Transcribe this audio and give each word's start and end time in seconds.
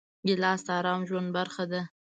ګیلاس 0.27 0.61
د 0.65 0.69
ارام 0.77 1.01
ژوند 1.07 1.29
برخه 1.37 1.63
ده. 1.71 1.81